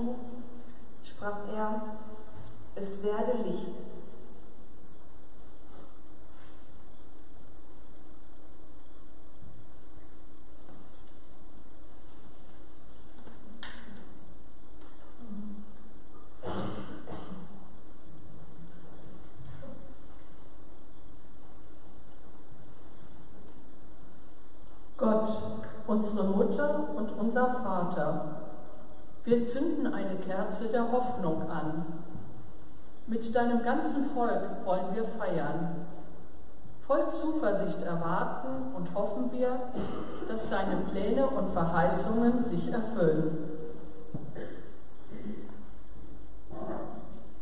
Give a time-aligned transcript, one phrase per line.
[0.00, 0.16] schuf,
[1.04, 1.82] sprach er,
[2.74, 3.68] es werde Licht.
[24.96, 25.30] Gott,
[25.86, 28.39] unsere Mutter und unser Vater,
[29.24, 31.84] wir zünden eine Kerze der Hoffnung an.
[33.06, 35.86] Mit deinem ganzen Volk wollen wir feiern.
[36.86, 39.60] Voll Zuversicht erwarten und hoffen wir,
[40.28, 43.36] dass deine Pläne und Verheißungen sich erfüllen.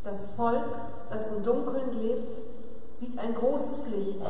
[0.04, 0.78] Das Volk,
[1.10, 2.36] das im Dunkeln lebt,
[2.98, 4.20] sieht ein großes Licht.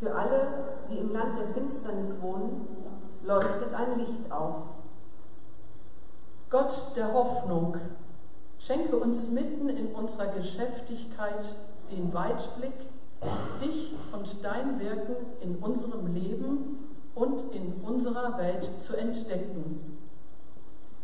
[0.00, 0.46] Für alle,
[0.90, 2.66] die im Land der Finsternis wohnen,
[3.24, 4.69] leuchtet ein Licht auf.
[6.50, 7.76] Gott der Hoffnung,
[8.58, 11.44] schenke uns mitten in unserer Geschäftigkeit
[11.92, 12.74] den Weitblick,
[13.62, 20.00] dich und dein Wirken in unserem Leben und in unserer Welt zu entdecken.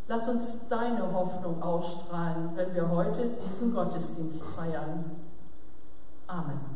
[0.08, 5.04] Lass uns deine Hoffnung ausstrahlen, wenn wir heute diesen Gottesdienst feiern.
[6.26, 6.75] Amen.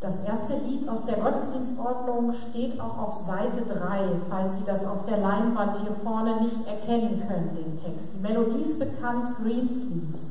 [0.00, 5.04] Das erste Lied aus der Gottesdienstordnung steht auch auf Seite 3, falls Sie das auf
[5.04, 8.08] der Leinwand hier vorne nicht erkennen können, den Text.
[8.14, 10.30] Die Melodie ist bekannt, Greensleeves.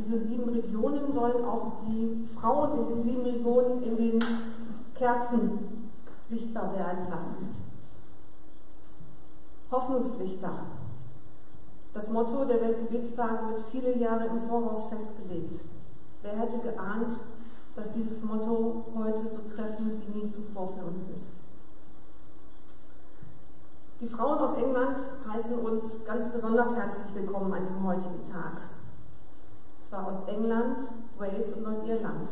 [0.00, 4.24] Diese sieben Regionen sollen auch die Frauen in den sieben Regionen in den
[4.94, 5.58] Kerzen
[6.28, 7.54] sichtbar werden lassen.
[9.70, 10.52] Hoffnungslichter.
[11.92, 15.60] Das Motto der Weltgebetstage wird viele Jahre im Voraus festgelegt.
[16.22, 17.18] Wer hätte geahnt,
[17.76, 21.30] dass dieses Motto heute so treffend wie nie zuvor für uns ist.
[24.00, 24.96] Die Frauen aus England
[25.28, 28.79] heißen uns ganz besonders herzlich willkommen an dem heutigen Tag.
[29.90, 30.78] Zwar aus England,
[31.18, 32.28] Wales und Nordirland.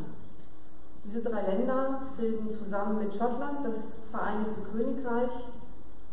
[1.05, 5.32] Diese drei Länder bilden zusammen mit Schottland das Vereinigte Königreich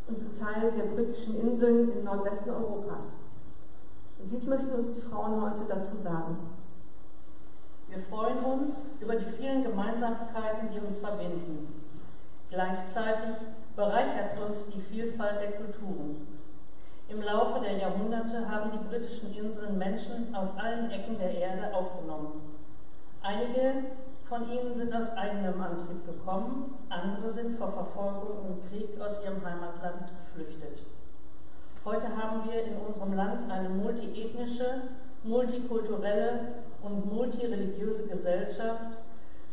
[0.08, 3.14] und sind Teil der britischen Inseln im Nordwesten Europas.
[4.20, 6.36] Und dies möchten uns die Frauen heute dazu sagen.
[7.90, 11.68] Wir freuen uns über die vielen Gemeinsamkeiten, die uns verbinden.
[12.50, 13.36] Gleichzeitig
[13.76, 16.35] bereichert uns die Vielfalt der Kulturen.
[17.08, 22.42] Im Laufe der Jahrhunderte haben die britischen Inseln Menschen aus allen Ecken der Erde aufgenommen.
[23.22, 23.84] Einige
[24.28, 29.46] von ihnen sind aus eigenem Antrieb gekommen, andere sind vor Verfolgung und Krieg aus ihrem
[29.46, 30.80] Heimatland geflüchtet.
[31.86, 34.82] Heute haben wir in unserem Land eine multiethnische,
[35.24, 36.40] multikulturelle
[36.82, 38.82] und multireligiöse Gesellschaft,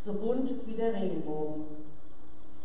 [0.07, 1.65] so bunt wie der Regenbogen.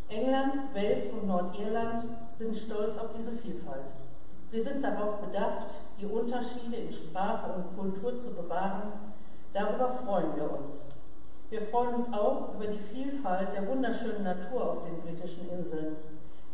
[0.08, 2.04] England, Wales und Nordirland
[2.38, 3.84] sind stolz auf diese Vielfalt.
[4.50, 5.66] Wir sind darauf bedacht,
[6.00, 8.92] die Unterschiede in Sprache und Kultur zu bewahren.
[9.52, 10.86] Darüber freuen wir uns.
[11.50, 15.96] Wir freuen uns auch über die Vielfalt der wunderschönen Natur auf den britischen Inseln.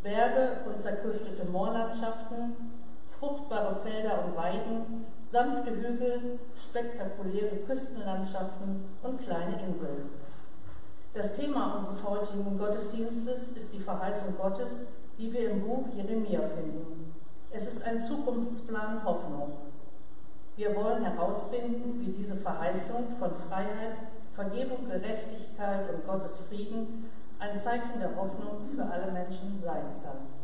[0.02, 2.56] Berge und zerklüftete Moorlandschaften,
[3.20, 10.11] fruchtbare Felder und Weiden, sanfte Hügel, spektakuläre Küstenlandschaften und kleine Inseln.
[11.14, 17.14] Das Thema unseres heutigen Gottesdienstes ist die Verheißung Gottes, die wir im Buch Jeremia finden.
[17.56, 19.52] Es ist ein Zukunftsplan Hoffnung.
[20.56, 23.94] Wir wollen herausfinden, wie diese Verheißung von Freiheit,
[24.34, 27.08] Vergebung, Gerechtigkeit und Gottes Frieden
[27.38, 30.44] ein Zeichen der Hoffnung für alle Menschen sein kann.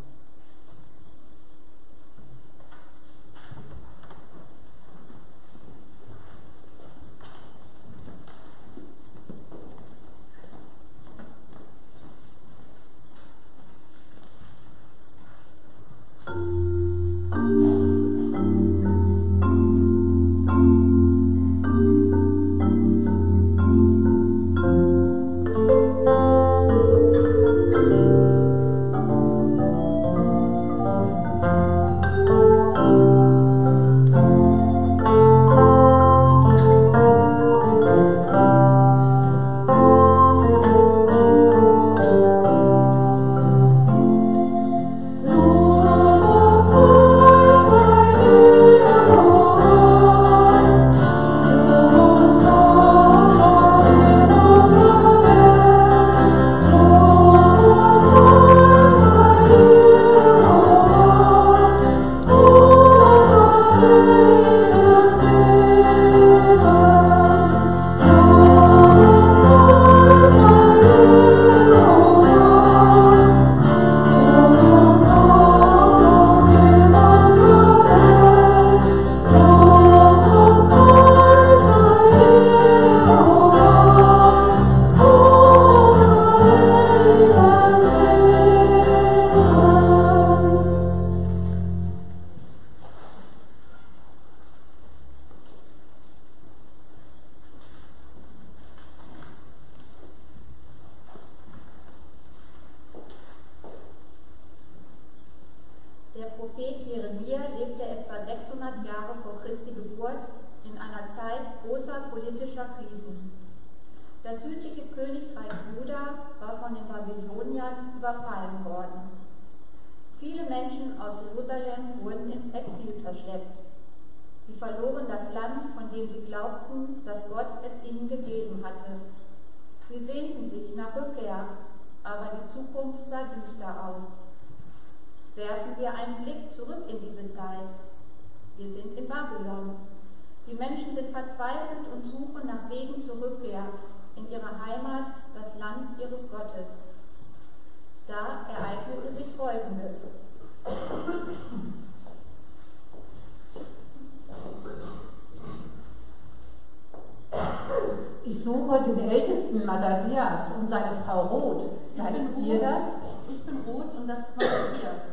[160.40, 161.62] Mattathias und seine Frau Roth.
[161.96, 162.62] Seid ihr Ruth.
[162.62, 162.82] das?
[163.30, 165.12] Ich bin Ruth und das ist Matthias.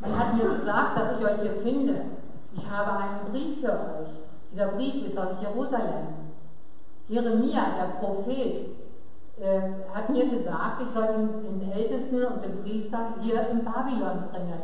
[0.00, 1.94] Man hat mir gesagt, dass ich euch hier finde.
[2.54, 4.08] Ich habe einen Brief für euch.
[4.52, 6.08] Dieser Brief ist aus Jerusalem.
[7.08, 8.68] Jeremia, der Prophet,
[9.40, 9.60] äh,
[9.94, 14.62] hat mir gesagt, ich soll ihn den Ältesten und den Priester hier in Babylon bringen.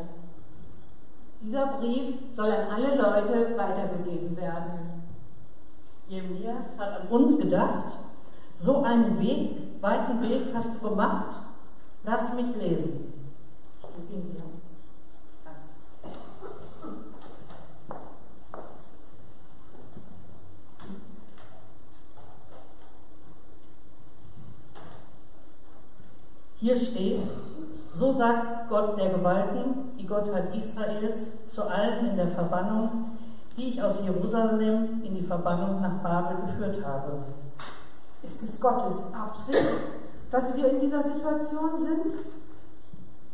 [1.40, 5.02] Dieser Brief soll an alle Leute weitergegeben werden.
[6.08, 7.92] Jeremias hat an uns gedacht.
[8.60, 11.40] So einen Weg, weiten Weg hast du gemacht.
[12.04, 13.12] Lass mich lesen.
[13.82, 14.42] Ich gebe ihn dir.
[26.60, 27.22] Hier steht,
[27.92, 33.16] so sagt Gott der Gewalten, die Gottheit Israels, zu allen in der Verbannung,
[33.56, 37.22] die ich aus Jerusalem in die Verbannung nach Babel geführt habe.
[38.28, 39.58] Ist es Gottes Absicht,
[40.30, 42.14] dass wir in dieser Situation sind?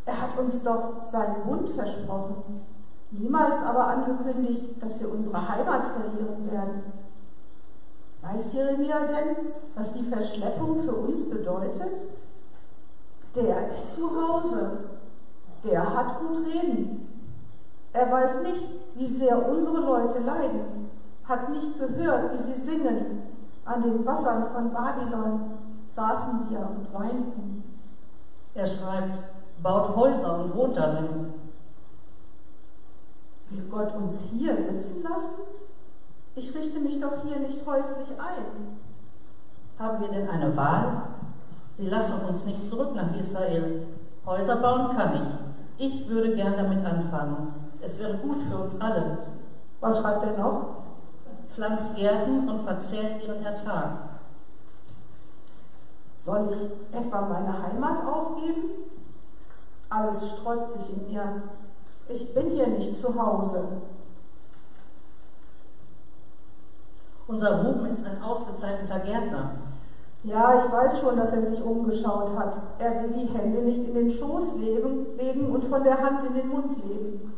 [0.07, 2.61] Er hat uns doch seinen Bund versprochen,
[3.11, 6.83] niemals aber angekündigt, dass wir unsere Heimat verlieren werden.
[8.23, 9.37] Weiß Jeremia denn,
[9.75, 11.93] was die Verschleppung für uns bedeutet?
[13.35, 14.79] Der ist zu Hause,
[15.65, 17.09] der hat gut reden.
[17.93, 20.89] Er weiß nicht, wie sehr unsere Leute leiden,
[21.25, 23.34] hat nicht gehört, wie sie singen.
[23.65, 25.41] An den Wassern von Babylon
[25.89, 27.65] saßen wir und weinten.
[28.55, 29.19] Er schreibt,
[29.63, 31.33] baut Häuser und wohnt darin.
[33.51, 35.43] Will Gott uns hier sitzen lassen?
[36.35, 38.79] Ich richte mich doch hier nicht häuslich ein.
[39.79, 41.03] Haben wir denn eine Wahl?
[41.75, 43.87] Sie lassen uns nicht zurück nach Israel.
[44.27, 45.41] Häuser bauen kann
[45.79, 45.87] ich.
[45.87, 47.55] Ich würde gern damit anfangen.
[47.81, 49.19] Es wäre gut für uns alle.
[49.81, 50.84] Was schreibt er noch?
[51.55, 53.91] Pflanzt Gärten und verzehrt ihren Ertrag.
[56.19, 58.71] Soll ich etwa meine Heimat aufgeben?
[59.89, 61.43] Alles sträubt sich in mir.
[62.09, 63.65] Ich bin hier nicht zu Hause.
[67.27, 69.51] Unser Ruben ist ein ausgezeichneter Gärtner.
[70.25, 72.57] Ja, ich weiß schon, dass er sich umgeschaut hat.
[72.79, 76.35] Er will die Hände nicht in den Schoß legen, legen und von der Hand in
[76.35, 77.33] den Mund leben.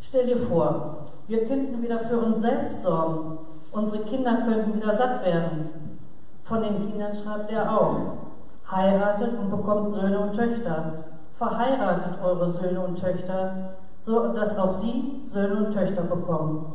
[0.00, 3.38] Stell dir vor, wir könnten wieder für uns selbst sorgen.
[3.72, 5.68] Unsere Kinder könnten wieder satt werden.
[6.44, 7.96] Von den Kindern schreibt er auch.
[8.70, 11.04] Heiratet und bekommt Söhne und Töchter.
[11.38, 16.66] Verheiratet eure Söhne und Töchter, so dass auch sie Söhne und Töchter bekommen.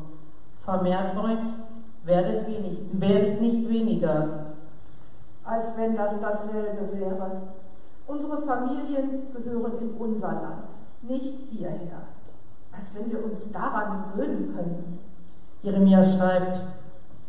[0.64, 1.38] Vermehrt euch,
[2.06, 4.28] werdet, wenig, werdet nicht weniger.
[5.44, 7.42] Als wenn das dasselbe wäre.
[8.08, 10.64] Unsere Familien gehören in unser Land,
[11.02, 12.02] nicht hierher.
[12.72, 15.00] Als wenn wir uns daran gewöhnen könnten.
[15.62, 16.62] Jeremia schreibt,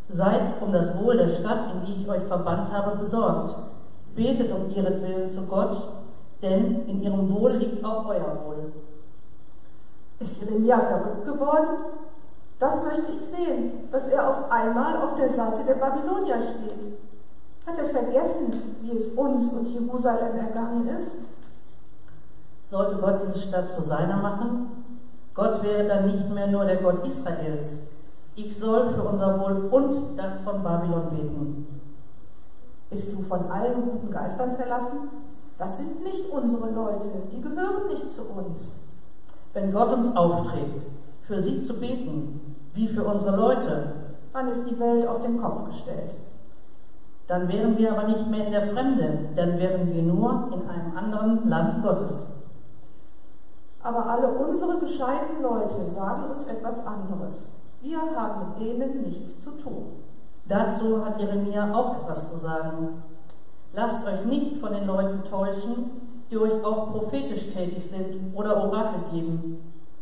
[0.09, 3.55] Seid um das Wohl der Stadt, in die ich euch verbannt habe, besorgt.
[4.15, 5.89] Betet um ihretwillen zu Gott,
[6.41, 8.71] denn in ihrem Wohl liegt auch euer Wohl.
[10.19, 11.67] Ist Jeremia verrückt geworden?
[12.59, 16.97] Das möchte ich sehen, dass er auf einmal auf der Seite der Babylonier steht.
[17.67, 21.11] Hat er vergessen, wie es uns und Jerusalem ergangen ist?
[22.69, 24.85] Sollte Gott diese Stadt zu seiner machen?
[25.35, 27.81] Gott wäre dann nicht mehr nur der Gott Israels.
[28.39, 31.81] Ich soll für unser Wohl und das von Babylon beten.
[32.91, 35.09] Bist du von allen guten Geistern verlassen?
[35.57, 38.73] Das sind nicht unsere Leute, die gehören nicht zu uns.
[39.55, 40.83] Wenn Gott uns aufträgt,
[41.25, 43.93] für sie zu beten, wie für unsere Leute,
[44.33, 46.11] Dann ist die Welt auf den Kopf gestellt.
[47.27, 50.95] dann wären wir aber nicht mehr in der Fremde, dann wären wir nur in einem
[50.95, 52.23] anderen Land Gottes.
[53.81, 57.49] Aber alle unsere gescheiten Leute sagen uns etwas anderes.
[57.81, 59.85] Wir haben mit denen nichts zu tun.
[60.47, 63.03] Dazu hat Jeremia auch etwas zu sagen.
[63.73, 65.91] Lasst euch nicht von den Leuten täuschen,
[66.31, 69.57] die euch auch prophetisch tätig sind oder Orakel geben.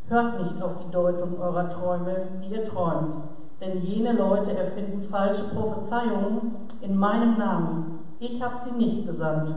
[0.07, 3.23] Hört nicht auf die Deutung eurer Träume, die ihr träumt,
[3.59, 7.99] denn jene Leute erfinden falsche Prophezeiungen in meinem Namen.
[8.19, 9.55] Ich habe sie nicht gesandt.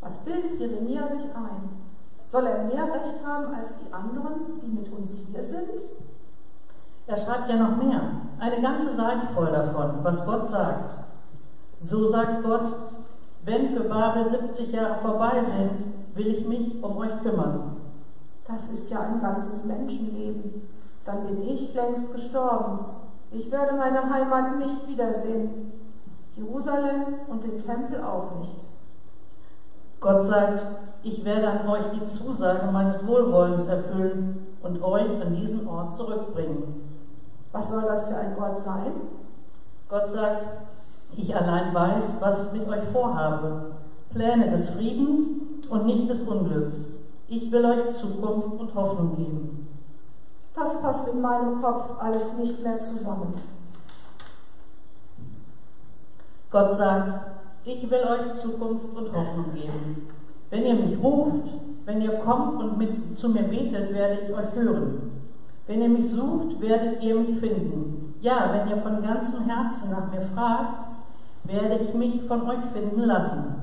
[0.00, 1.68] Was bildet Jeremia sich ein?
[2.26, 5.68] Soll er mehr Recht haben als die anderen, die mit uns hier sind?
[7.06, 8.00] Er schreibt ja noch mehr,
[8.38, 10.94] eine ganze Seite voll davon, was Gott sagt.
[11.80, 12.72] So sagt Gott,
[13.44, 17.76] wenn für Babel 70 Jahre vorbei sind, will ich mich um euch kümmern.
[18.46, 20.68] Das ist ja ein ganzes Menschenleben.
[21.04, 22.80] Dann bin ich längst gestorben.
[23.32, 25.72] Ich werde meine Heimat nicht wiedersehen.
[26.36, 28.56] Jerusalem und den Tempel auch nicht.
[30.00, 30.64] Gott sagt,
[31.02, 36.89] ich werde an euch die Zusage meines Wohlwollens erfüllen und euch an diesen Ort zurückbringen.
[37.52, 38.92] Was soll das für ein Ort sein?
[39.88, 40.46] Gott sagt,
[41.16, 43.72] ich allein weiß, was ich mit euch vorhabe.
[44.12, 45.20] Pläne des Friedens
[45.68, 46.86] und nicht des Unglücks.
[47.28, 49.68] Ich will euch Zukunft und Hoffnung geben.
[50.54, 53.34] Das passt in meinem Kopf alles nicht mehr zusammen.
[56.50, 57.12] Gott sagt,
[57.64, 60.08] ich will euch Zukunft und Hoffnung geben.
[60.50, 61.48] Wenn ihr mich ruft,
[61.84, 65.12] wenn ihr kommt und mit, zu mir betet, werde ich euch hören.
[65.70, 68.16] Wenn ihr mich sucht, werdet ihr mich finden.
[68.20, 70.74] Ja, wenn ihr von ganzem Herzen nach mir fragt,
[71.44, 73.54] werde ich mich von euch finden lassen.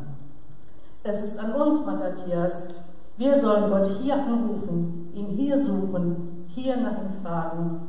[1.03, 2.69] Es ist an uns, Matthias.
[3.17, 7.81] Wir sollen Gott hier anrufen, ihn hier suchen, hier nach ihm fragen,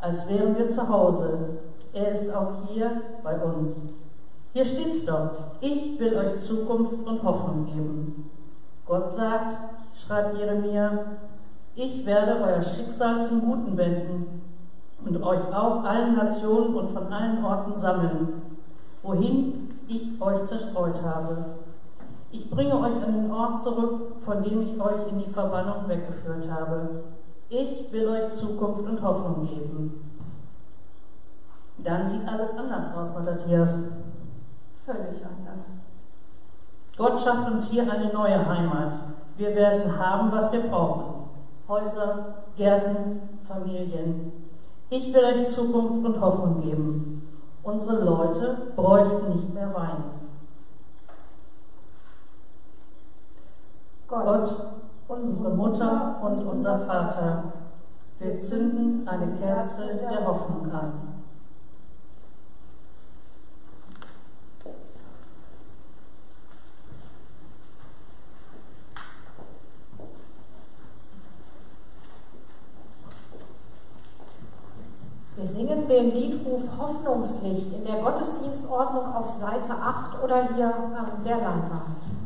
[0.00, 1.38] als wären wir zu Hause.
[1.92, 3.82] Er ist auch hier bei uns.
[4.54, 5.32] Hier steht's doch.
[5.60, 8.30] Ich will euch Zukunft und Hoffnung geben.
[8.86, 9.58] Gott sagt,
[9.92, 10.90] schreibt Jeremia,
[11.78, 14.42] ich werde euer Schicksal zum Guten wenden
[15.06, 18.42] und euch auch allen Nationen und von allen Orten sammeln,
[19.04, 21.44] wohin ich euch zerstreut habe.
[22.32, 26.50] Ich bringe euch an den Ort zurück, von dem ich euch in die Verbannung weggeführt
[26.50, 27.04] habe.
[27.48, 30.02] Ich will euch Zukunft und Hoffnung geben.
[31.78, 33.78] Dann sieht alles anders aus, Matthias.
[34.84, 35.68] Völlig anders.
[36.96, 38.94] Gott schafft uns hier eine neue Heimat.
[39.36, 41.27] Wir werden haben, was wir brauchen.
[41.68, 44.32] Häuser, Gärten, Familien.
[44.88, 47.28] Ich will euch Zukunft und Hoffnung geben.
[47.62, 50.02] Unsere Leute bräuchten nicht mehr Wein.
[54.08, 54.56] Gott, Gott,
[55.08, 57.52] unsere Mutter und unser Vater,
[58.18, 60.92] wir zünden eine Kerze der Hoffnung an.
[75.38, 81.36] Wir singen den Liedruf Hoffnungslicht in der Gottesdienstordnung auf Seite 8 oder hier an der
[81.36, 82.17] Leinwand.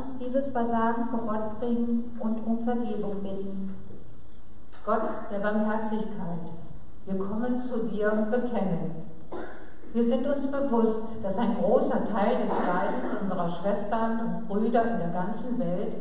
[0.00, 3.74] Uns dieses Versagen vor Gott bringen und um Vergebung bitten.
[4.84, 6.40] Gott der Barmherzigkeit,
[7.06, 9.08] wir kommen zu dir und bekennen.
[9.92, 14.98] Wir sind uns bewusst, dass ein großer Teil des Leidens unserer Schwestern und Brüder in
[14.98, 15.92] der ganzen Welt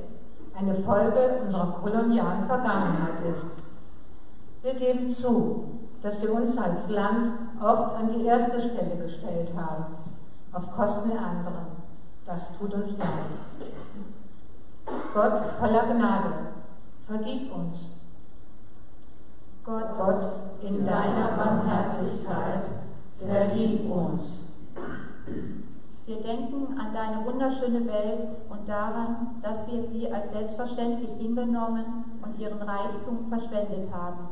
[0.58, 3.46] eine Folge unserer kolonialen Vergangenheit ist.
[4.62, 5.64] Wir geben zu,
[6.02, 7.32] dass wir uns als Land
[7.62, 9.86] oft an die erste Stelle gestellt haben,
[10.54, 11.66] auf Kosten der anderen.
[12.26, 13.79] Das tut uns leid.
[15.14, 16.34] Gott voller Gnade,
[17.08, 17.80] vergib uns.
[19.66, 22.64] Gott, Gott in deiner Barmherzigkeit,
[23.18, 24.40] vergib uns.
[26.06, 31.86] wir denken an deine wunderschöne Welt und daran, dass wir sie als selbstverständlich hingenommen
[32.24, 34.30] und ihren Reichtum verschwendet haben.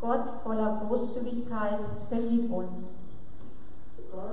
[0.00, 1.78] Gott voller Großzügigkeit,
[2.10, 2.94] vergib uns.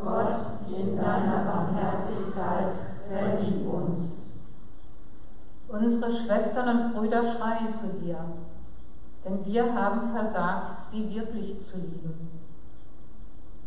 [0.03, 0.35] Gott
[0.77, 2.73] in deiner Barmherzigkeit,
[3.07, 4.11] vergib uns.
[5.71, 8.17] Unsere Schwestern und Brüder schreien zu dir,
[9.23, 12.29] denn wir haben versagt, sie wirklich zu lieben.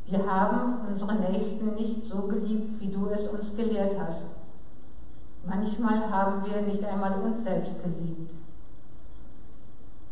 [0.06, 4.24] Wir haben unsere Nächsten nicht so geliebt, wie du es uns gelehrt hast.
[5.46, 8.30] Manchmal haben wir nicht einmal uns selbst geliebt.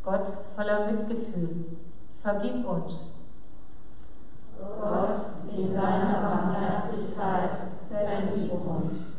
[0.02, 0.26] Gott
[0.56, 1.76] voller Mitgefühl,
[2.22, 2.92] vergib uns.
[4.58, 7.50] Gott, in deiner Barmherzigkeit,
[7.90, 9.11] vergib uns.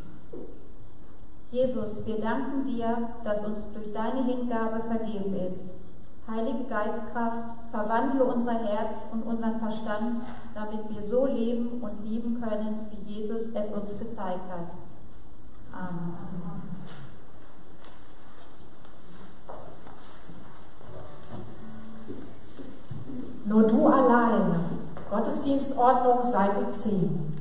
[1.54, 5.60] Jesus, wir danken dir, dass uns durch deine Hingabe vergeben ist.
[6.28, 12.90] Heilige Geistkraft, verwandle unser Herz und unseren Verstand, damit wir so leben und lieben können,
[12.90, 14.66] wie Jesus es uns gezeigt hat.
[15.72, 16.14] Amen.
[23.44, 24.64] Nur du allein.
[25.08, 27.33] Gottesdienstordnung, Seite 10.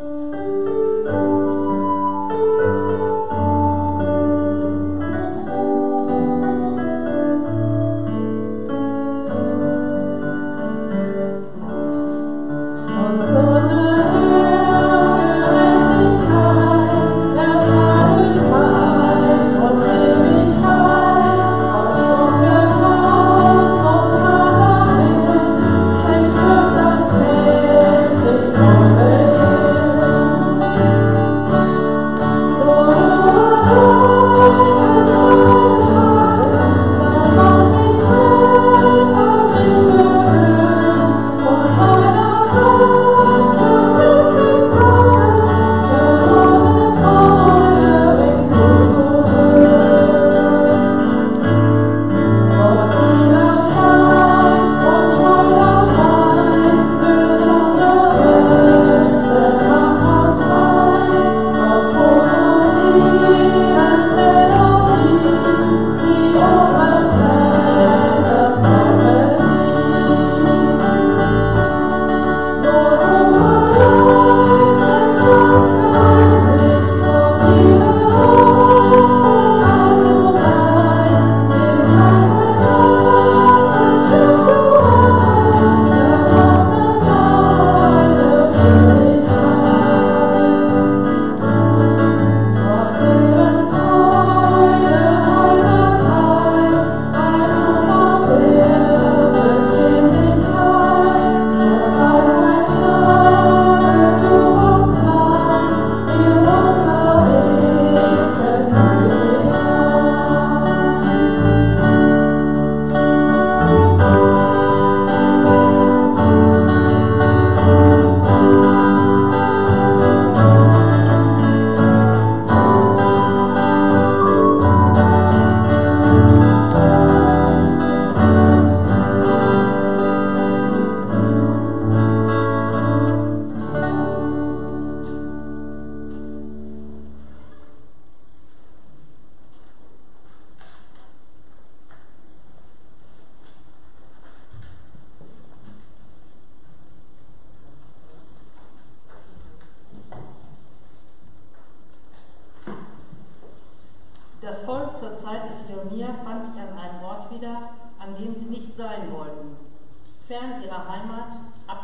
[0.00, 0.34] thank
[1.04, 2.89] you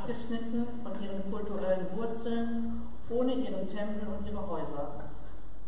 [0.06, 5.10] abgeschnitten von ihren kulturellen Wurzeln, ohne ihren Tempel und ihre Häuser.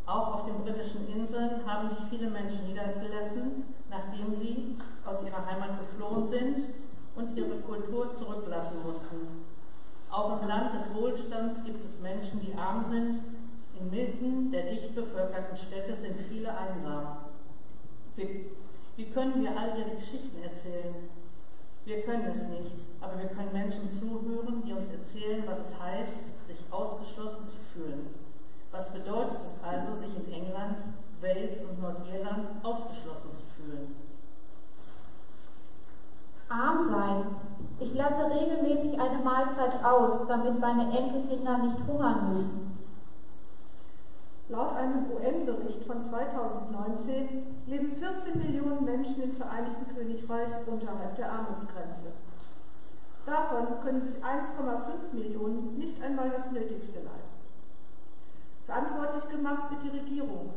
[0.07, 5.71] Auch auf den britischen Inseln haben sich viele Menschen niedergelassen, nachdem sie aus ihrer Heimat
[5.81, 6.67] geflohen sind
[7.17, 9.45] und ihre Kultur zurücklassen mussten.
[10.11, 13.21] Auch im Land des Wohlstands gibt es Menschen, die arm sind
[13.81, 17.19] Inmitten der dicht bevölkerten Städte sind viele einsam.
[18.17, 18.47] Wie,
[18.97, 20.95] wie können wir all ihre Geschichten erzählen?
[21.89, 26.47] Wir können es nicht, aber wir können Menschen zuhören, die uns erzählen, was es heißt,
[26.47, 28.15] sich ausgeschlossen zu fühlen.
[28.71, 30.77] Was bedeutet es also, sich in England,
[31.23, 33.97] Wales und Nordirland ausgeschlossen zu fühlen?
[36.51, 37.25] Arm sein.
[37.81, 42.78] Ich lasse regelmäßig eine Mahlzeit aus, damit meine Enkelkinder nicht hungern müssen.
[44.51, 47.29] Laut einem UN-Bericht von 2019
[47.67, 52.13] leben 14 Millionen Menschen im Vereinigten Königreich unterhalb der Armutsgrenze.
[53.27, 57.45] Davon können sich 1,5 Millionen nicht einmal das Nötigste leisten.
[58.65, 60.49] Verantwortlich gemacht wird die Regierung,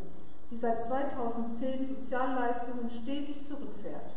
[0.50, 4.16] die seit 2010 Sozialleistungen stetig zurückfährt.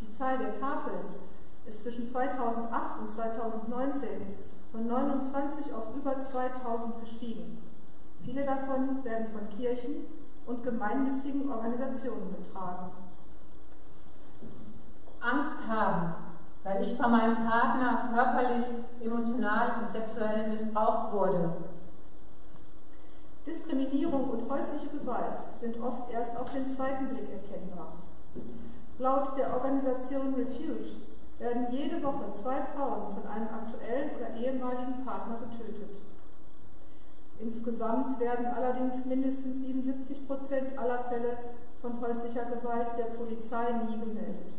[0.00, 1.14] Die Zahl der Tafeln
[1.64, 4.08] ist zwischen 2008 und 2019
[4.72, 7.63] von 29 auf über 2000 gestiegen.
[8.24, 10.06] Viele davon werden von Kirchen
[10.46, 12.90] und gemeinnützigen Organisationen getragen.
[15.20, 15.58] Angst
[16.82, 18.64] ich von meinem Partner körperlich,
[19.02, 21.52] emotional und sexuell missbraucht wurde.
[23.46, 27.92] Diskriminierung und häusliche Gewalt sind oft erst auf den zweiten Blick erkennbar.
[28.98, 30.96] Laut der Organisation Refuge
[31.38, 36.03] werden jede Woche zwei Frauen von einem aktuellen oder ehemaligen Partner getötet.
[37.40, 41.36] Insgesamt werden allerdings mindestens 77 Prozent aller Fälle
[41.82, 44.54] von häuslicher Gewalt der Polizei nie gemeldet.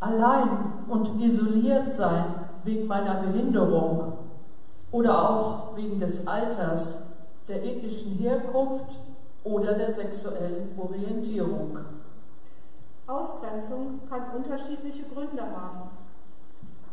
[0.00, 0.48] Allein
[0.86, 2.26] und isoliert sein
[2.64, 4.18] wegen meiner Behinderung
[4.92, 7.04] oder auch wegen des Alters,
[7.48, 8.90] der ethnischen Herkunft
[9.42, 11.78] oder der sexuellen Orientierung.
[13.06, 15.90] Ausgrenzung kann unterschiedliche Gründe haben.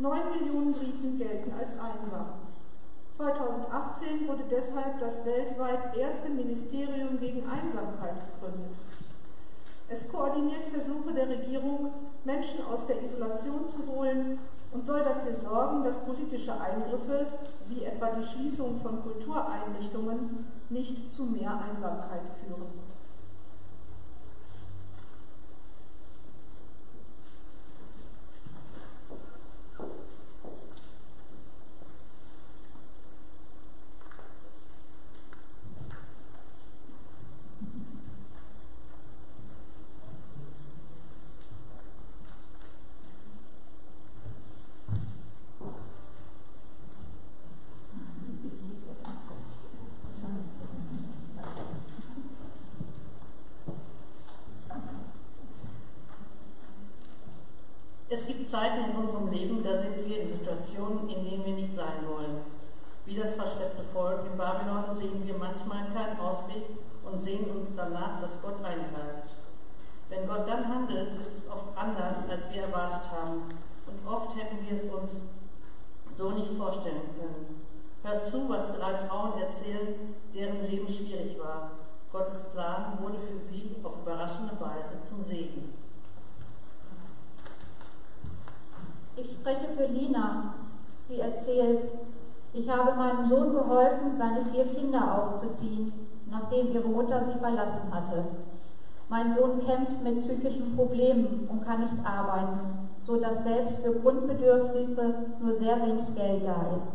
[0.02, 2.26] 9 Millionen Briten gelten als einsam.
[3.16, 8.72] 2018 wurde deshalb das weltweit erste Ministerium gegen Einsamkeit gegründet.
[9.90, 14.40] Es koordiniert Versuche der Regierung, Menschen aus der Isolation zu holen
[14.72, 17.28] und soll dafür sorgen, dass politische Eingriffe,
[17.68, 22.92] wie etwa die Schließung von Kultureinrichtungen, nicht zu mehr Einsamkeit führen.
[58.14, 61.76] Es gibt Zeiten in unserem Leben, da sind wir in Situationen, in denen wir nicht
[61.76, 62.42] sein wollen.
[63.06, 66.64] Wie das verschleppte Volk in Babylon sehen wir manchmal keinen Ausweg
[67.04, 69.28] und sehen uns danach, dass Gott eingreift.
[70.08, 73.42] Wenn Gott dann handelt, ist es oft anders, als wir erwartet haben.
[73.88, 75.22] Und oft hätten wir es uns
[76.18, 77.64] so nicht vorstellen können.
[78.04, 81.72] Hört zu, was drei Frauen erzählen, deren Leben schwierig war.
[82.12, 85.81] Gottes Plan wurde für sie auf überraschende Weise zum Segen.
[89.24, 90.56] Ich spreche für Lina.
[91.08, 91.80] Sie erzählt,
[92.54, 95.94] ich habe meinem Sohn geholfen, seine vier Kinder aufzuziehen,
[96.32, 98.26] nachdem ihre Mutter sie verlassen hatte.
[99.10, 105.16] Mein Sohn kämpft mit psychischen Problemen und kann nicht arbeiten, so dass selbst für Grundbedürfnisse
[105.40, 106.92] nur sehr wenig Geld da ist.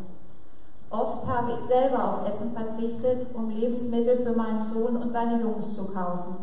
[0.91, 5.77] Oft habe ich selber auf Essen verzichtet, um Lebensmittel für meinen Sohn und seine Jungs
[5.77, 6.37] zu kaufen.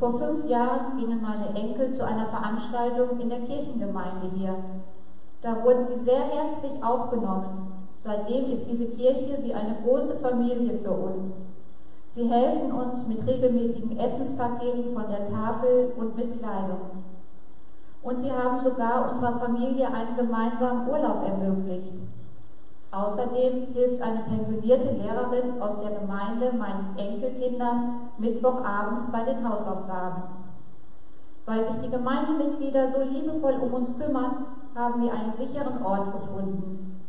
[0.00, 4.54] Vor fünf Jahren gingen meine Enkel zu einer Veranstaltung in der Kirchengemeinde hier.
[5.42, 7.70] Da wurden sie sehr herzlich aufgenommen.
[8.02, 11.36] Seitdem ist diese Kirche wie eine große Familie für uns.
[12.14, 16.80] Sie helfen uns mit regelmäßigen Essenspaketen von der Tafel und mit Kleidung.
[18.02, 21.92] Und sie haben sogar unserer Familie einen gemeinsamen Urlaub ermöglicht.
[22.92, 30.22] Außerdem hilft eine pensionierte Lehrerin aus der Gemeinde meinen Enkelkindern Mittwochabends bei den Hausaufgaben.
[31.46, 37.00] Weil sich die Gemeindemitglieder so liebevoll um uns kümmern, haben wir einen sicheren Ort gefunden.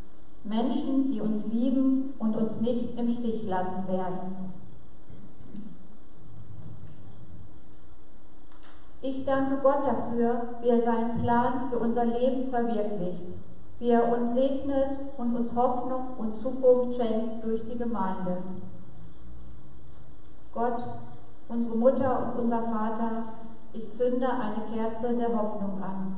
[0.44, 4.52] Menschen, die uns lieben und uns nicht im Stich lassen werden.
[9.02, 13.42] Ich danke Gott dafür, wie er seinen Plan für unser Leben verwirklicht
[13.82, 18.38] wie er uns segnet und uns Hoffnung und Zukunft schenkt durch die Gemeinde.
[20.54, 20.84] Gott,
[21.50, 23.24] unsere Mutter und unser Vater,
[23.74, 26.16] ich zünde eine Kerze der Hoffnung an.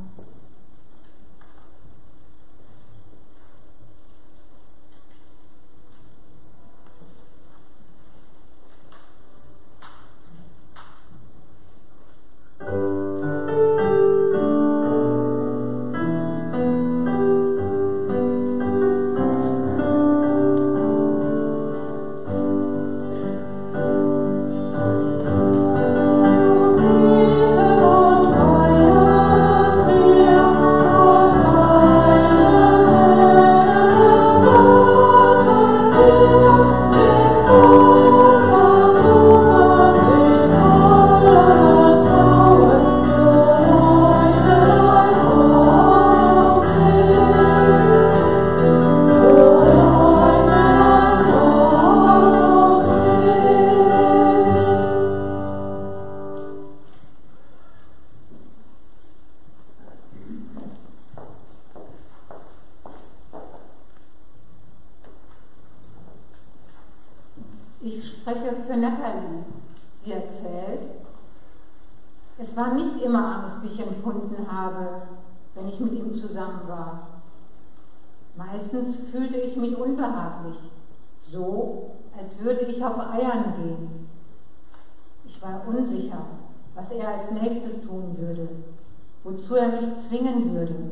[89.95, 90.91] Zwingen würde.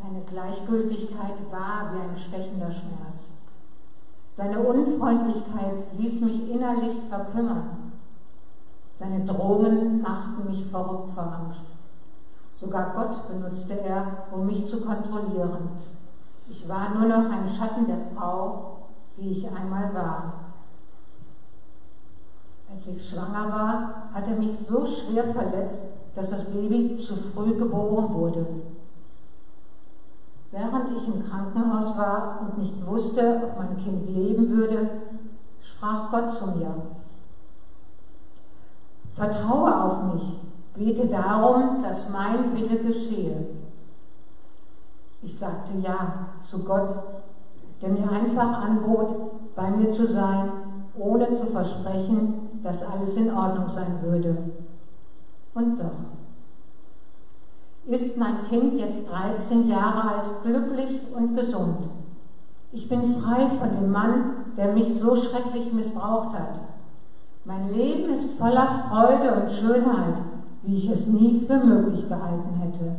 [0.00, 3.32] Seine Gleichgültigkeit war wie ein stechender Schmerz.
[4.36, 7.92] Seine Unfreundlichkeit ließ mich innerlich verkümmern.
[8.98, 11.62] Seine Drohungen machten mich verrückt vor Angst.
[12.54, 15.68] Sogar Gott benutzte er, um mich zu kontrollieren.
[16.48, 18.78] Ich war nur noch ein Schatten der Frau,
[19.16, 20.32] die ich einmal war.
[22.72, 25.80] Als ich schwanger war, hat er mich so schwer verletzt,
[26.18, 28.44] dass das Baby zu früh geboren wurde.
[30.50, 34.90] Während ich im Krankenhaus war und nicht wusste, ob mein Kind leben würde,
[35.62, 36.74] sprach Gott zu mir.
[39.14, 40.40] Vertraue auf mich,
[40.74, 43.46] bete darum, dass mein Wille geschehe.
[45.22, 46.94] Ich sagte ja zu Gott,
[47.80, 50.50] der mir einfach anbot, bei mir zu sein,
[50.98, 54.36] ohne zu versprechen, dass alles in Ordnung sein würde.
[55.54, 56.18] Und doch.
[57.86, 61.78] Ist mein Kind jetzt 13 Jahre alt, glücklich und gesund?
[62.72, 66.54] Ich bin frei von dem Mann, der mich so schrecklich missbraucht hat.
[67.46, 70.16] Mein Leben ist voller Freude und Schönheit,
[70.62, 72.96] wie ich es nie für möglich gehalten hätte.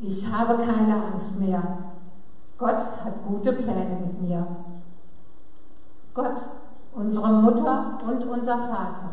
[0.00, 1.62] Ich habe keine Angst mehr.
[2.58, 4.46] Gott hat gute Pläne mit mir.
[6.12, 6.36] Gott,
[6.98, 9.10] unsere Mutter und unser Vater.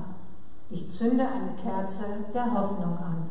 [0.72, 3.26] Ich zünde eine Kerze der Hoffnung an.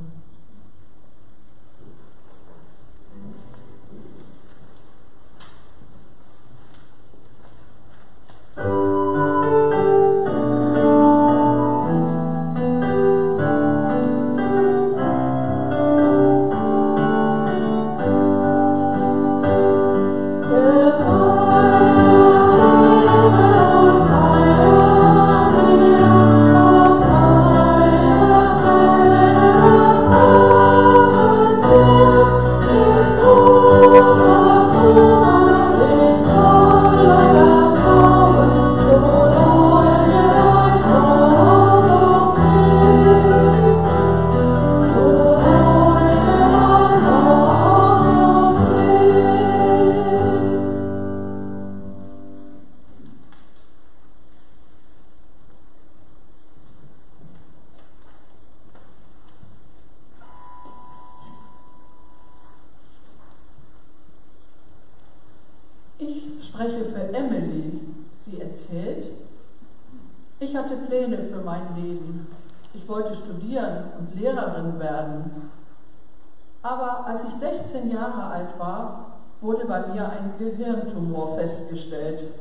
[80.39, 82.33] Gehirntumor festgestellt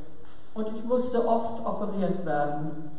[0.54, 2.91] und ich musste oft operiert werden.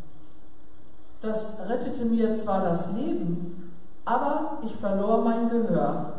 [1.22, 3.72] Das rettete mir zwar das Leben,
[4.04, 6.12] aber ich verlor mein Gehör.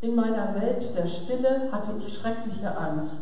[0.00, 3.20] In meiner Welt der Stille hatte ich schreckliche Angst.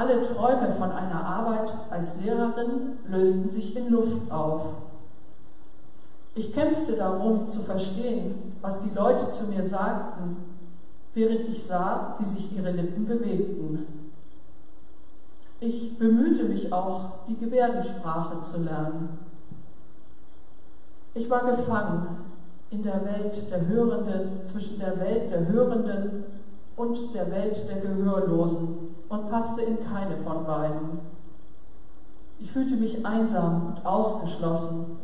[0.00, 4.62] Alle Träume von einer Arbeit als Lehrerin lösten sich in Luft auf.
[6.34, 10.38] Ich kämpfte darum zu verstehen, was die Leute zu mir sagten
[11.14, 13.86] während ich sah, wie sich ihre Lippen bewegten.
[15.60, 19.18] Ich bemühte mich auch, die Gebärdensprache zu lernen.
[21.14, 22.06] Ich war gefangen
[22.70, 26.24] in der Welt der Hörenden, zwischen der Welt der Hörenden
[26.80, 30.98] und der Welt der Gehörlosen und passte in keine von beiden.
[32.40, 34.96] Ich fühlte mich einsam und ausgeschlossen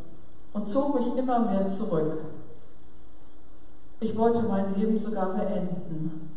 [0.53, 2.17] und zog mich immer mehr zurück.
[3.99, 6.31] Ich wollte mein Leben sogar beenden.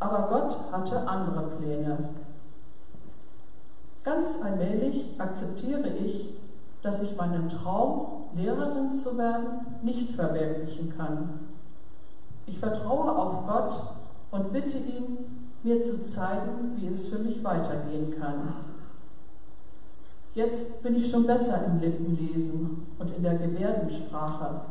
[0.00, 1.98] Aber Gott hatte andere Pläne.
[4.02, 6.34] Ganz allmählich akzeptiere ich,
[6.82, 11.38] dass ich meinen Traum, Lehrerin zu werden, nicht verwirklichen kann.
[12.46, 13.99] Ich vertraue auf Gott
[14.30, 15.18] und bitte ihn,
[15.62, 18.54] mir zu zeigen, wie es für mich weitergehen kann.
[20.34, 24.62] Jetzt bin ich schon besser im Lippenlesen und in der Gebärdensprache.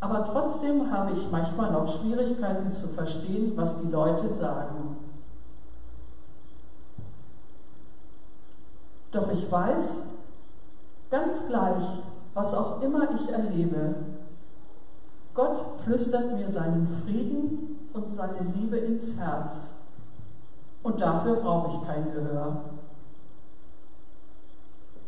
[0.00, 4.96] Aber trotzdem habe ich manchmal noch Schwierigkeiten zu verstehen, was die Leute sagen.
[9.10, 9.96] Doch ich weiß,
[11.10, 11.84] ganz gleich,
[12.34, 13.94] was auch immer ich erlebe,
[15.34, 19.68] Gott flüstert mir seinen Frieden und seine Liebe ins Herz.
[20.82, 22.64] Und dafür brauche ich kein Gehör.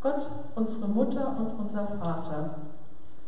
[0.01, 0.25] Gott,
[0.55, 2.55] unsere Mutter und unser Vater,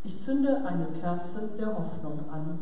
[0.03, 2.59] ich zünde eine Kerze der Hoffnung an.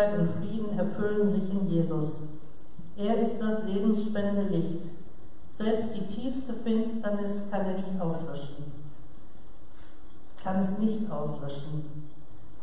[0.00, 2.22] Gerechtigkeit und Frieden erfüllen sich in Jesus.
[2.96, 4.82] Er ist das lebensspendende Licht.
[5.52, 8.72] Selbst die tiefste Finsternis kann er nicht auslöschen.
[10.42, 11.84] Kann es nicht auslöschen.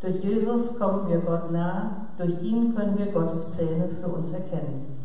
[0.02, 4.96] Durch Jesus kommen wir Gott nah, durch ihn können wir Gottes Pläne für uns erkennen.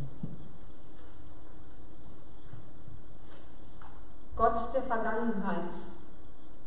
[4.37, 5.71] Gott der Vergangenheit,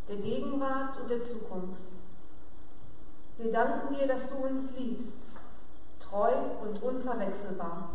[0.08, 1.82] der Gegenwart und der Zukunft.
[3.38, 5.26] Wir danken dir, dass du uns liebst,
[6.10, 6.32] treu
[6.64, 7.90] und unverwechselbar.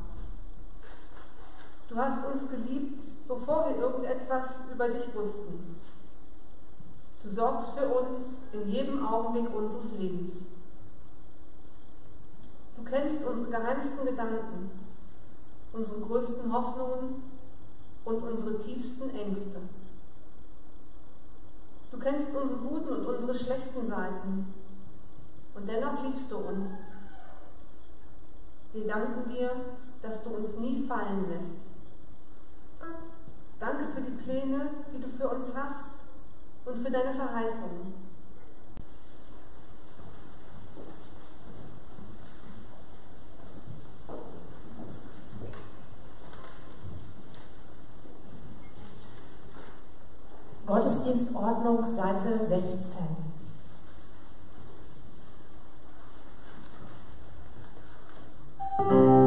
[1.89, 5.77] Du hast uns geliebt, bevor wir irgendetwas über dich wussten.
[7.23, 8.19] Du sorgst für uns
[8.53, 10.35] in jedem Augenblick unseres Lebens.
[12.77, 14.71] Du kennst unsere geheimsten Gedanken,
[15.73, 17.23] unsere größten Hoffnungen
[18.05, 19.61] und unsere tiefsten Ängste.
[21.91, 24.55] Du kennst unsere guten und unsere schlechten Seiten
[25.55, 26.71] und dennoch liebst du uns.
[28.73, 29.51] Wir danken dir,
[30.01, 31.71] dass du uns nie fallen lässt.
[33.59, 35.91] Danke für die Pläne, die du für uns hast
[36.64, 38.11] und für deine Verheißungen.
[50.66, 53.30] Gottesdienstordnung, Seite 16.
[58.89, 59.20] Die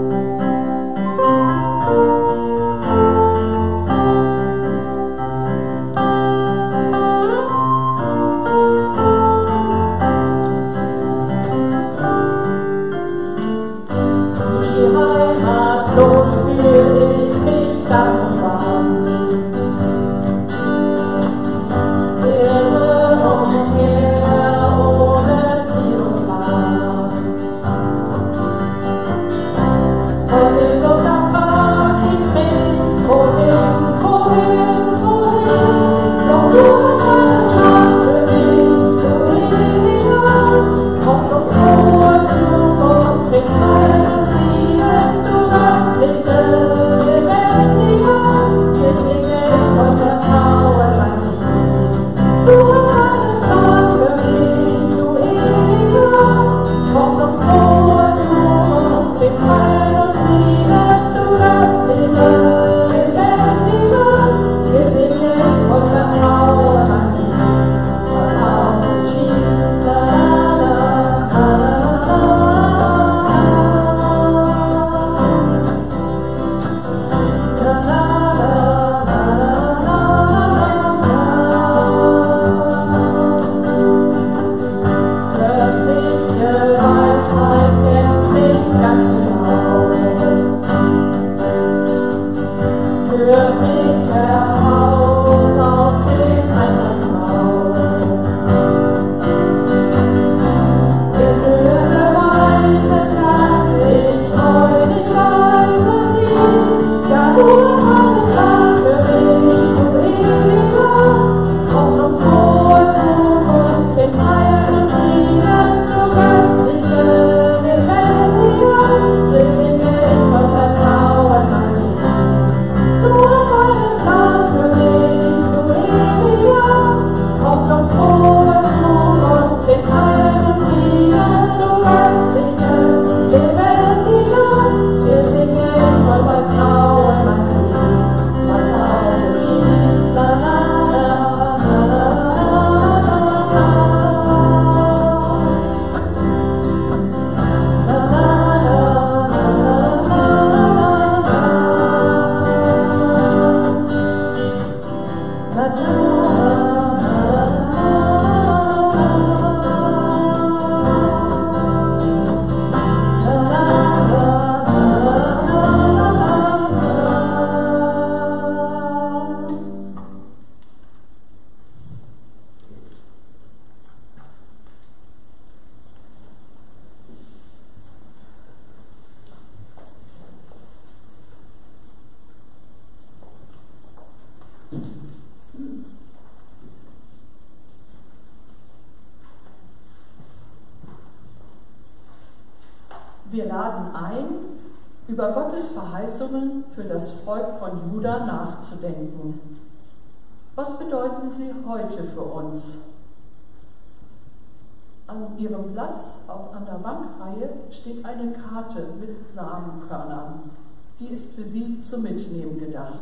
[207.73, 210.51] steht eine Karte mit Samenkörnern.
[210.99, 212.99] Die ist für Sie zum Mitnehmen gedacht.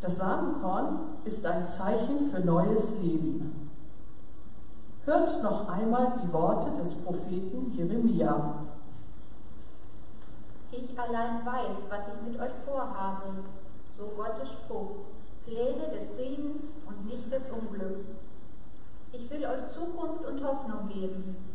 [0.00, 3.70] Das Samenkorn ist ein Zeichen für neues Leben.
[5.04, 8.54] Hört noch einmal die Worte des Propheten Jeremia.
[10.72, 13.34] Ich allein weiß, was ich mit euch vorhabe,
[13.96, 14.90] so Gottes Spruch,
[15.46, 18.10] Pläne des Friedens und nicht des Unglücks.
[19.12, 21.53] Ich will euch Zukunft und Hoffnung geben.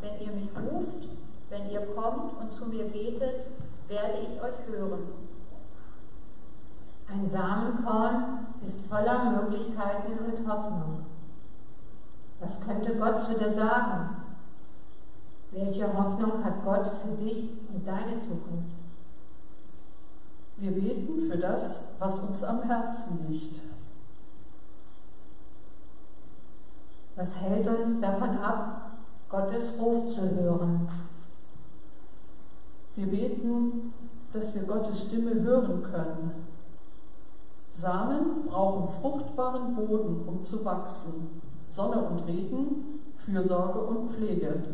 [0.00, 1.08] Wenn ihr mich ruft,
[1.50, 3.46] wenn ihr kommt und zu mir betet,
[3.88, 5.00] werde ich euch hören.
[7.12, 11.04] Ein Samenkorn ist voller Möglichkeiten und Hoffnung.
[12.38, 14.16] Was könnte Gott zu dir sagen?
[15.50, 18.70] Welche Hoffnung hat Gott für dich und deine Zukunft?
[20.56, 23.60] Wir beten für das, was uns am Herzen liegt.
[27.16, 28.89] Was hält uns davon ab,
[29.30, 30.88] Gottes Ruf zu hören?
[32.96, 33.92] Wir beten,
[34.32, 36.46] dass wir Gottes Stimme hören können.
[37.72, 41.40] Samen brauchen fruchtbaren Boden, um zu wachsen.
[41.72, 44.64] Sonne und Regen, Fürsorge und Pflege.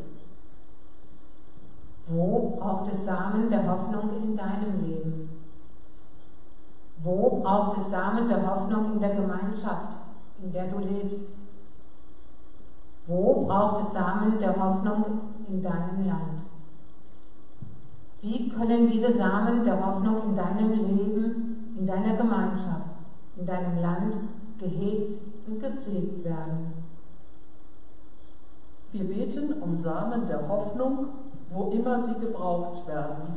[2.09, 5.29] Wo braucht es Samen der Hoffnung in deinem Leben?
[7.03, 9.99] Wo braucht es Samen der Hoffnung in der Gemeinschaft,
[10.43, 11.27] in der du lebst?
[13.07, 16.43] Wo braucht es Samen der Hoffnung in deinem Land?
[18.21, 22.89] Wie können diese Samen der Hoffnung in deinem Leben, in deiner Gemeinschaft,
[23.37, 24.15] in deinem Land
[24.59, 26.73] gehegt und gepflegt werden?
[28.91, 31.07] Wir beten um Samen der Hoffnung,
[31.51, 33.37] wo immer sie gebraucht werden.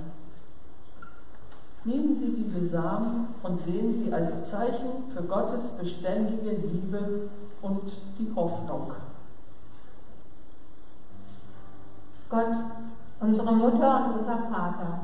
[1.86, 7.30] Nehmen Sie diese Samen und sehen sie als Zeichen für Gottes beständige Liebe
[7.62, 7.84] und
[8.18, 8.92] die Hoffnung.
[12.30, 12.56] Gott,
[13.20, 15.00] unsere Mutter und unser Vater,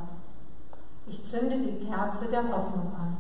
[1.08, 3.18] ich zünde die Kerze der Hoffnung an.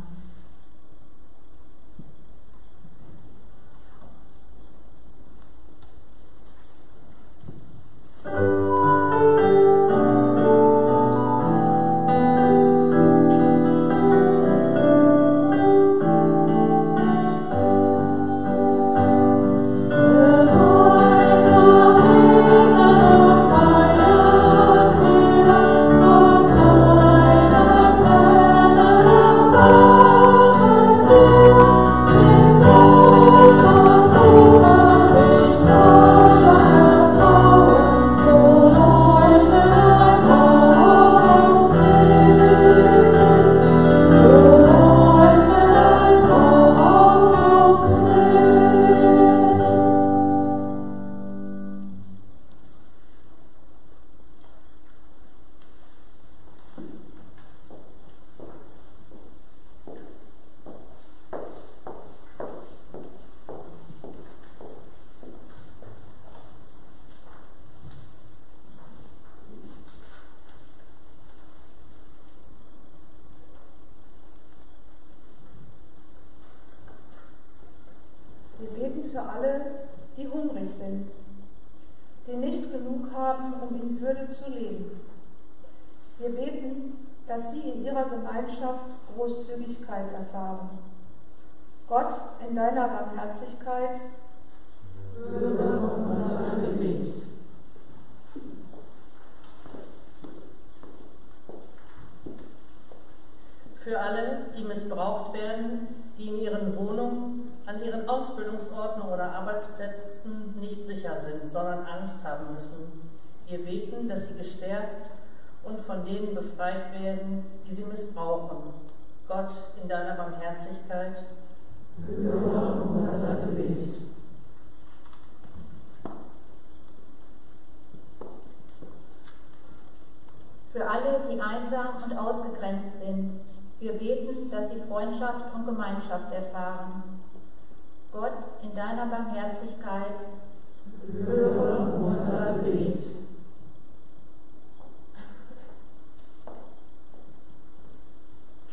[8.23, 9.84] Wir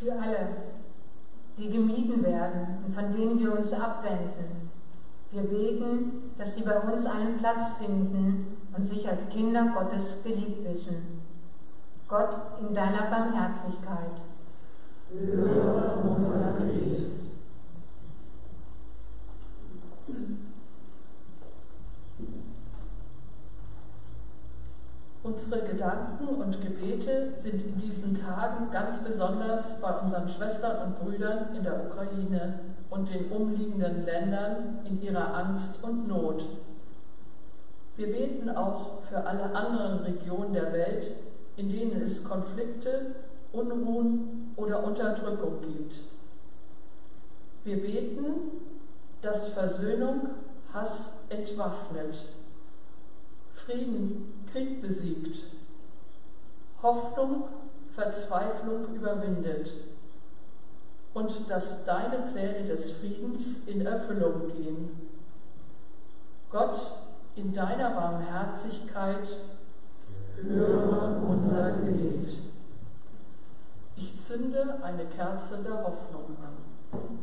[0.03, 0.49] Für alle,
[1.57, 4.69] die gemieden werden und von denen wir uns abwenden.
[5.31, 10.65] Wir beten, dass sie bei uns einen Platz finden und sich als Kinder Gottes geliebt
[10.65, 11.23] wissen.
[12.09, 12.31] Gott
[12.61, 14.11] in deiner Barmherzigkeit.
[15.13, 17.07] Höre unser Gebet.
[25.23, 31.57] Unsere Gedanken und Gebete sind in diesen Tagen ganz besonders bei unseren Schwestern und Brüdern
[31.57, 36.45] in der Ukraine und den umliegenden Ländern in ihrer Angst und Not.
[37.97, 41.13] Wir beten auch für alle anderen Regionen der Welt,
[41.57, 43.15] in denen es Konflikte,
[43.53, 45.95] Unruhen oder Unterdrückung gibt.
[47.65, 48.25] Wir beten,
[49.23, 50.29] dass Versöhnung
[50.73, 52.15] Hass entwaffnet,
[53.55, 55.45] Frieden Krieg besiegt,
[56.83, 57.45] Hoffnung
[57.95, 59.71] Verzweiflung überwindet
[61.15, 65.11] und dass deine Pläne des Friedens in Erfüllung gehen.
[66.51, 66.81] Gott,
[67.37, 69.27] in deiner Barmherzigkeit,
[70.43, 72.39] höre unser Gebet.
[73.97, 77.19] Ich zünde eine Kerze der Hoffnung an.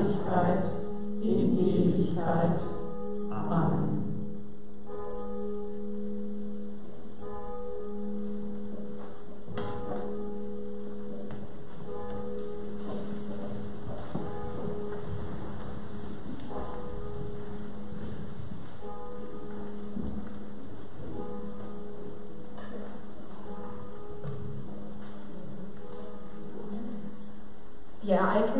[0.00, 0.67] Die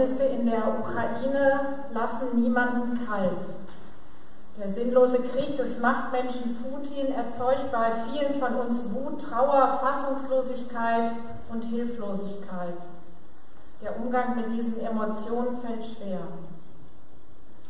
[0.08, 1.60] Ereignisse in der Ukraine
[1.92, 3.40] lassen niemanden kalt.
[4.58, 11.12] Der sinnlose Krieg des Machtmenschen Putin erzeugt bei vielen von uns Wut, Trauer, Fassungslosigkeit
[11.50, 12.74] und Hilflosigkeit.
[13.82, 16.20] Der Umgang mit diesen Emotionen fällt schwer.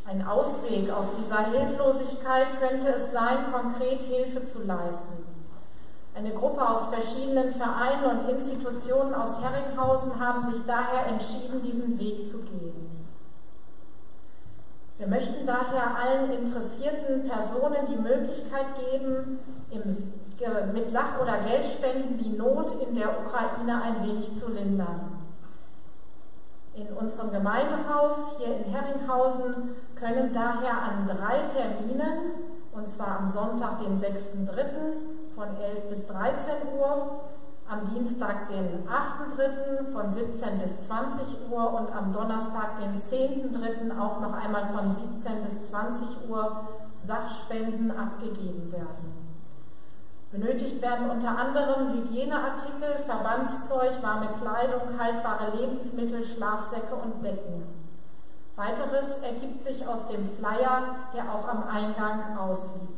[0.06, 5.17] Ein Ausweg aus dieser Hilflosigkeit könnte es sein, konkret Hilfe zu leisten.
[6.18, 12.26] Eine Gruppe aus verschiedenen Vereinen und Institutionen aus Herringhausen haben sich daher entschieden, diesen Weg
[12.26, 13.06] zu gehen.
[14.98, 19.38] Wir möchten daher allen interessierten Personen die Möglichkeit geben,
[20.72, 25.22] mit Sach- oder Geldspenden die Not in der Ukraine ein wenig zu lindern.
[26.74, 32.32] In unserem Gemeindehaus hier in Herringhausen können daher an drei Terminen,
[32.72, 35.07] und zwar am Sonntag, den 6.3.,
[35.38, 37.20] von 11 bis 13 Uhr,
[37.70, 39.92] am Dienstag, den 8.3.
[39.92, 44.00] von 17 bis 20 Uhr und am Donnerstag, den 10.3.
[44.00, 46.68] auch noch einmal von 17 bis 20 Uhr
[47.04, 49.28] Sachspenden abgegeben werden.
[50.32, 57.62] Benötigt werden unter anderem Hygieneartikel, Verbandszeug, warme Kleidung, haltbare Lebensmittel, Schlafsäcke und Betten.
[58.56, 62.97] Weiteres ergibt sich aus dem Flyer, der auch am Eingang ausliegt.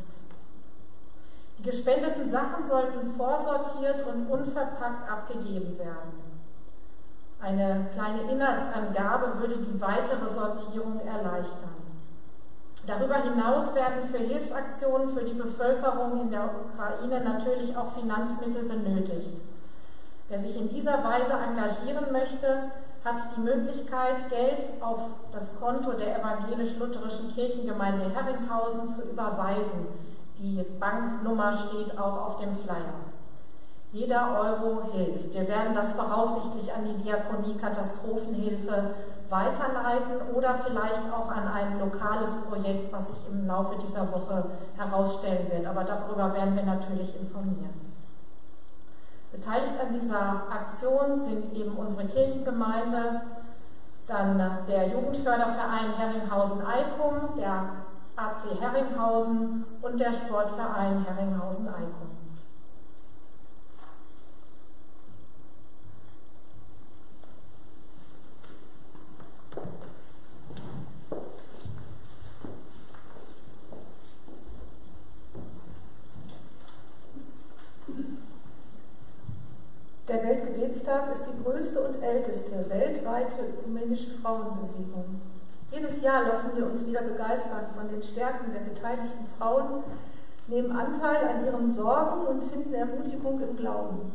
[1.61, 6.31] Die gespendeten Sachen sollten vorsortiert und unverpackt abgegeben werden.
[7.43, 11.77] Eine kleine Inhaltsangabe würde die weitere Sortierung erleichtern.
[12.87, 19.37] Darüber hinaus werden für Hilfsaktionen für die Bevölkerung in der Ukraine natürlich auch Finanzmittel benötigt.
[20.31, 22.71] Wer sich in dieser Weise engagieren möchte,
[23.05, 25.01] hat die Möglichkeit, Geld auf
[25.35, 30.10] das Konto der evangelisch-lutherischen Kirchengemeinde Herringhausen zu überweisen.
[30.43, 32.95] Die Banknummer steht auch auf dem Flyer.
[33.93, 35.35] Jeder Euro hilft.
[35.35, 38.95] Wir werden das voraussichtlich an die Diakonie Katastrophenhilfe
[39.29, 44.47] weiterleiten oder vielleicht auch an ein lokales Projekt, was sich im Laufe dieser Woche
[44.79, 45.67] herausstellen wird.
[45.67, 47.75] Aber darüber werden wir natürlich informieren.
[49.33, 53.21] Beteiligt an dieser Aktion sind eben unsere Kirchengemeinde,
[54.09, 57.65] dann der Jugendförderverein Herringhausen-Eikum, der
[58.21, 62.11] AC Herringhausen und der Sportverein Herringhausen-Eikum.
[80.09, 85.30] Der Weltgebetstag ist die größte und älteste weltweite ökumenische Frauenbewegung.
[85.73, 89.85] Jedes Jahr lassen wir uns wieder begeistern von den Stärken der beteiligten Frauen,
[90.49, 94.13] nehmen Anteil an ihren Sorgen und finden Ermutigung im Glauben.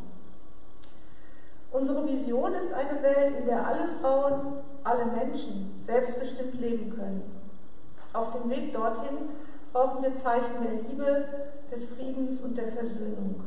[1.71, 7.23] Unsere Vision ist eine Welt, in der alle Frauen, alle Menschen selbstbestimmt leben können.
[8.11, 9.29] Auf dem Weg dorthin
[9.71, 11.25] brauchen wir Zeichen der Liebe,
[11.71, 13.41] des Friedens und der Versöhnung.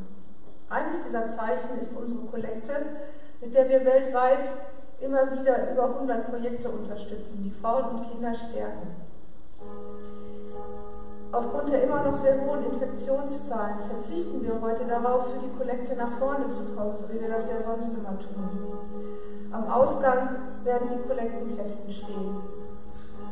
[0.71, 2.73] Eines dieser Zeichen ist unsere Kollekte,
[3.41, 4.51] mit der wir weltweit
[5.01, 8.97] immer wieder über 100 Projekte unterstützen, die Frauen und Kinder stärken.
[11.31, 16.19] Aufgrund der immer noch sehr hohen Infektionszahlen verzichten wir heute darauf, für die Kollekte nach
[16.19, 18.49] vorne zu kommen, so wie wir das ja sonst immer tun.
[19.53, 22.37] Am Ausgang werden die Kollektenkästen stehen.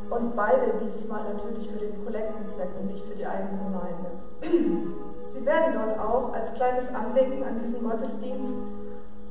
[0.09, 4.09] Und beide diesmal natürlich für den Kollektenzweck und nicht für die eigene Gemeinde.
[5.33, 8.53] Sie werden dort auch als kleines Andenken an diesen Gottesdienst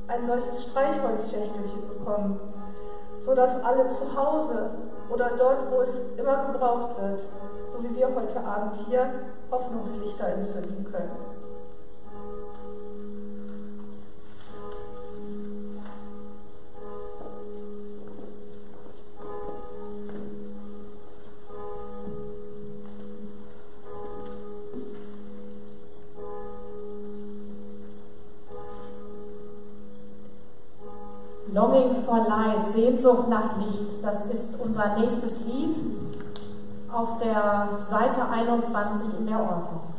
[0.07, 2.39] ein solches Streichholzschächtelchen bekommen,
[3.21, 4.71] sodass alle zu Hause
[5.09, 7.21] oder dort, wo es immer gebraucht wird,
[7.67, 9.09] so wie wir heute Abend hier,
[9.51, 11.36] Hoffnungslichter entzünden können.
[31.57, 35.75] Longing for Light, Sehnsucht nach Licht, das ist unser nächstes Lied
[36.93, 39.96] auf der Seite 21 in der Ordnung.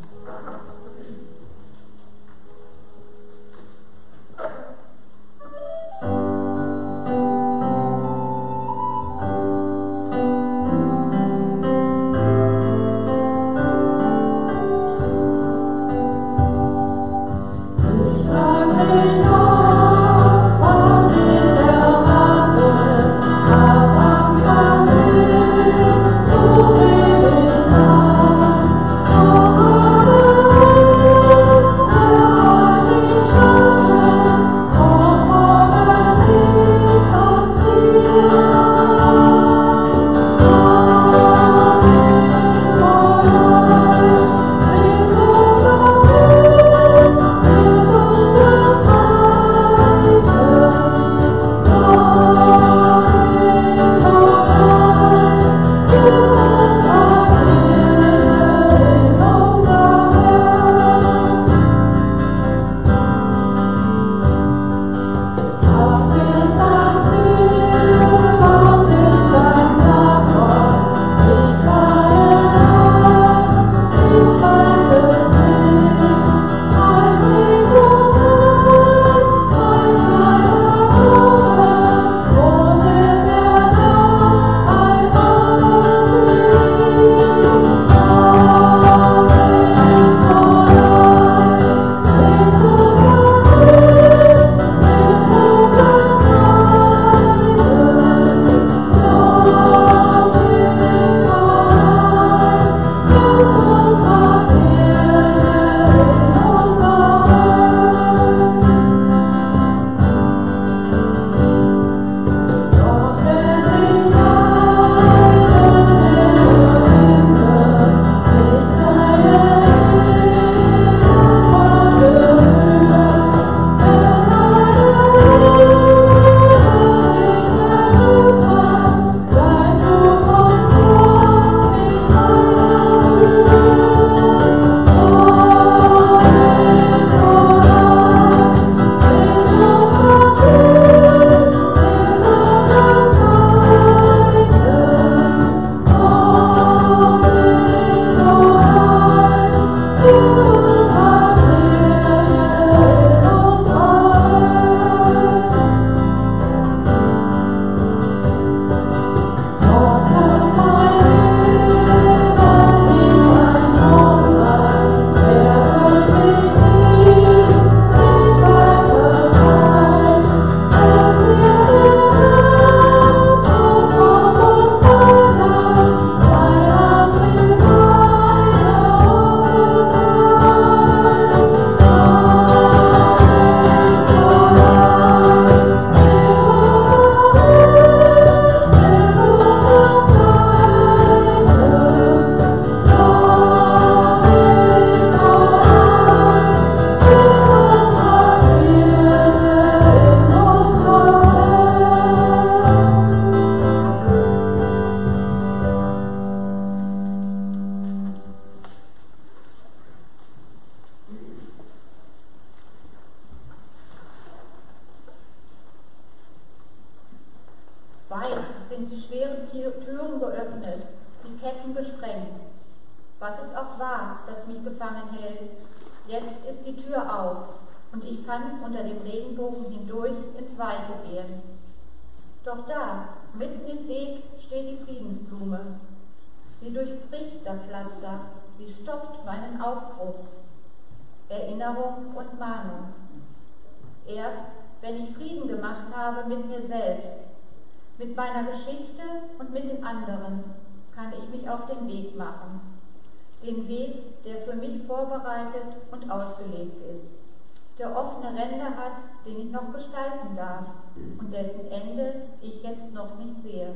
[257.99, 258.93] Offene Ränder hat,
[259.27, 260.65] den ich noch gestalten darf
[260.97, 263.75] und dessen Ende ich jetzt noch nicht sehe,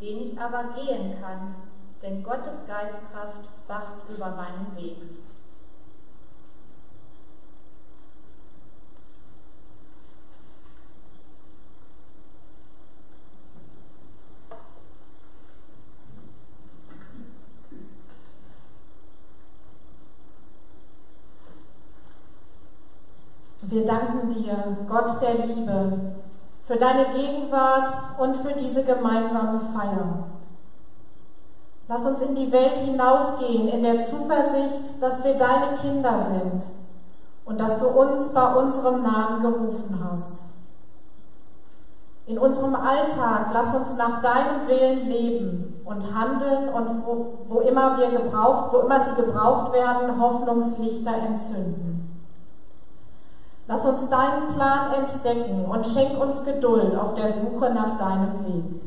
[0.00, 1.54] den ich aber gehen kann,
[2.02, 4.96] denn Gottes Geistkraft wacht über meinen Weg.
[23.70, 25.92] Wir danken dir, Gott der Liebe,
[26.66, 30.24] für deine Gegenwart und für diese gemeinsame Feier.
[31.86, 36.62] Lass uns in die Welt hinausgehen in der Zuversicht, dass wir deine Kinder sind
[37.44, 40.38] und dass du uns bei unserem Namen gerufen hast.
[42.26, 47.98] In unserem Alltag lass uns nach deinem Willen leben und handeln und wo, wo immer
[47.98, 51.97] wir gebraucht, wo immer sie gebraucht werden, Hoffnungslichter entzünden.
[53.68, 58.80] Lass uns deinen Plan entdecken und schenk uns Geduld auf der Suche nach deinem Weg.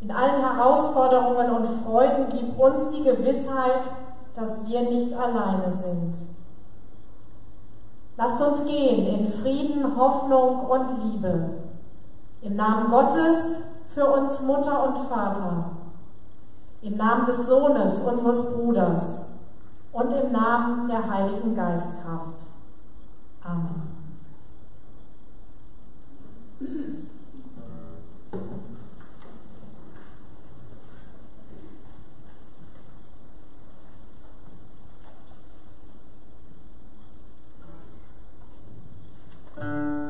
[0.00, 3.88] In allen Herausforderungen und Freuden gib uns die Gewissheit,
[4.34, 6.14] dass wir nicht alleine sind.
[8.16, 11.50] Lasst uns gehen in Frieden, Hoffnung und Liebe.
[12.42, 13.62] Im Namen Gottes
[13.94, 15.70] für uns Mutter und Vater.
[16.82, 19.20] Im Namen des Sohnes, unseres Bruders.
[19.92, 22.55] Und im Namen der Heiligen Geistkraft.
[23.46, 23.80] Amen.
[39.56, 40.05] Ja,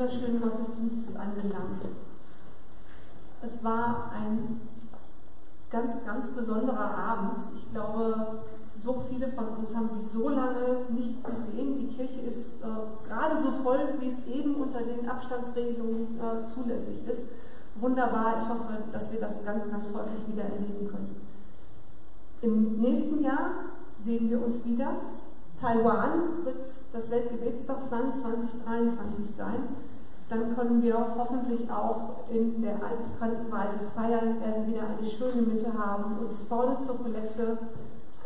[0.00, 1.82] wunderschönen Gottesdienstes angelangt.
[3.42, 4.60] Es war ein
[5.70, 7.38] ganz, ganz besonderer Abend.
[7.54, 8.40] Ich glaube,
[8.82, 11.76] so viele von uns haben sie so lange nicht gesehen.
[11.76, 17.06] Die Kirche ist äh, gerade so voll, wie es eben unter den Abstandsregelungen äh, zulässig
[17.06, 17.22] ist.
[17.74, 21.16] Wunderbar, ich hoffe, dass wir das ganz, ganz häufig wieder erleben können.
[22.40, 23.50] Im nächsten Jahr
[24.02, 24.92] sehen wir uns wieder.
[25.60, 29.76] Taiwan wird das Weltgebetstagsland 2023 sein.
[30.30, 35.72] Dann können wir hoffentlich auch in der altbekannten Weise feiern, werden wieder eine schöne Mitte
[35.76, 37.58] haben, uns vorne zur Kollekte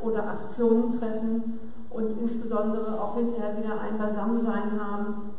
[0.00, 1.58] oder Aktionen treffen
[1.90, 5.30] und insbesondere auch hinterher wieder ein Beisammensein haben,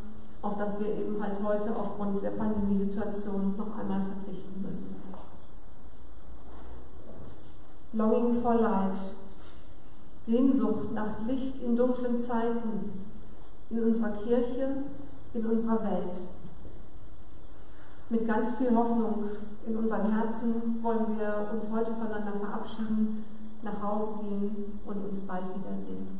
[0.42, 4.96] auf das wir eben halt heute aufgrund der Pandemiesituation noch einmal verzichten müssen.
[7.94, 8.98] Longing for Light,
[10.26, 13.04] Sehnsucht nach Licht in dunklen Zeiten,
[13.70, 14.84] in unserer Kirche,
[15.34, 16.18] in unserer Welt.
[18.10, 19.26] Mit ganz viel Hoffnung
[19.68, 23.24] in unseren Herzen wollen wir uns heute voneinander verabschieden
[23.64, 26.20] nach Hause gehen und uns bald wiedersehen.